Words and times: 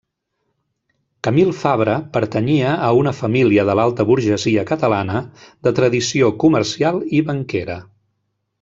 Camil 1.27 1.51
Fabra 1.57 1.97
pertanyia 2.15 2.71
a 2.87 2.87
una 3.01 3.13
família 3.19 3.65
de 3.69 3.75
l'alta 3.81 4.07
burgesia 4.13 4.65
catalana, 4.73 5.23
de 5.69 5.75
tradició 5.81 6.33
comercial 6.47 6.99
i 7.21 7.25
banquera. 7.31 7.77